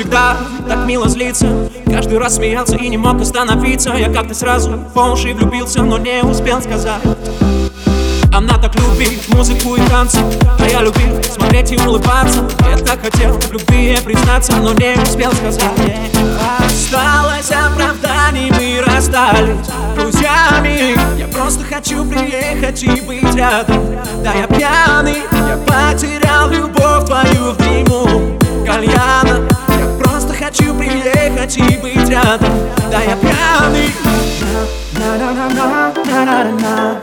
[0.00, 0.34] всегда
[0.66, 1.68] так мило злиться.
[1.84, 3.90] Каждый раз смеялся и не мог остановиться.
[3.90, 7.02] Я как-то сразу по уши влюбился, но не успел сказать.
[8.32, 10.20] Она так любит музыку и танцы
[10.58, 12.48] А я любил смотреть и улыбаться.
[12.70, 15.68] Я так хотел в любви признаться Но не успел сказать.
[16.64, 20.96] Осталось оправданий, мы расстались друзьями.
[21.18, 23.98] Я просто хочу приехать и быть рядом.
[24.24, 29.19] Да я пьяный, я потерял любовь твою в дыму просто
[30.50, 32.52] хочу приехать и быть рядом
[32.90, 33.94] Да я пьяный.
[34.98, 37.00] На-на-на-на-на-на-на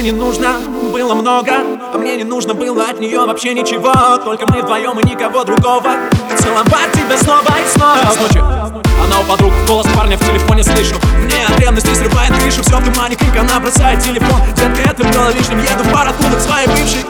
[0.00, 0.54] Не нужно
[0.94, 1.52] было много
[1.92, 3.92] А мне не нужно было от нее вообще ничего.
[4.24, 5.90] Только мы вдвоем и никого другого.
[6.38, 8.10] Целовать тебя снова и снова.
[8.10, 10.94] С она у подруг, голос парня в телефоне слышу.
[11.18, 12.62] Мне от ревности срывает крышу.
[12.62, 14.40] Все в тумане, крик, она бросает телефон.
[14.56, 17.04] Детка, это было лишним, еду в пар оттуда к своей бывшей.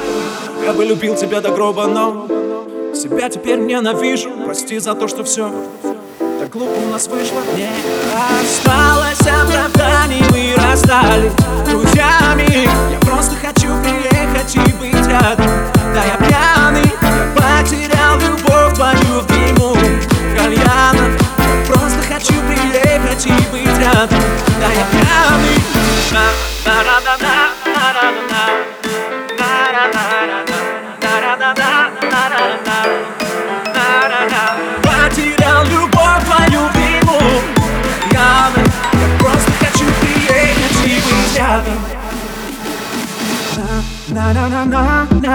[0.64, 2.26] Я бы любил тебя до гроба, но
[2.94, 4.30] Себя теперь ненавижу.
[4.44, 5.52] Прости за то, что все
[6.40, 7.40] так глупо у нас вышло.
[7.54, 7.68] Не
[8.40, 11.32] осталось оправданий, мы расстались
[11.68, 12.68] друзьями
[14.58, 15.46] быть рядом
[15.94, 19.76] Да я пьяный, я потерял любовь твою в дыму.
[20.36, 24.20] Кальяна Я просто хочу приехать и быть рядом.
[24.58, 25.62] Да я пьяный.
[26.64, 27.49] Потерял